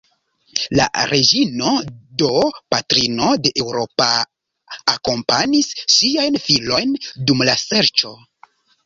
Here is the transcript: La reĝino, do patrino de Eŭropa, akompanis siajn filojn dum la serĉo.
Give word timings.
La 0.77 0.85
reĝino, 1.09 1.73
do 2.21 2.29
patrino 2.75 3.27
de 3.47 3.51
Eŭropa, 3.65 4.07
akompanis 4.95 5.71
siajn 5.97 6.41
filojn 6.47 6.97
dum 7.29 7.45
la 7.51 7.57
serĉo. 7.67 8.17